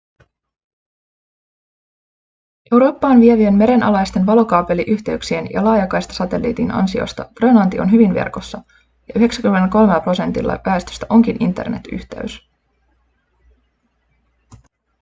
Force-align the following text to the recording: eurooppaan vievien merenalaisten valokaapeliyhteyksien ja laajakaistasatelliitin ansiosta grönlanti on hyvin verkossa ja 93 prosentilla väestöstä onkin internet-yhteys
eurooppaan 2.71 3.21
vievien 3.21 3.53
merenalaisten 3.55 4.25
valokaapeliyhteyksien 4.25 5.49
ja 5.53 5.63
laajakaistasatelliitin 5.65 6.71
ansiosta 6.71 7.29
grönlanti 7.35 7.79
on 7.79 7.91
hyvin 7.91 8.13
verkossa 8.13 8.63
ja 9.07 9.13
93 9.15 10.01
prosentilla 10.01 10.59
väestöstä 10.65 11.05
onkin 11.09 11.43
internet-yhteys 11.43 12.49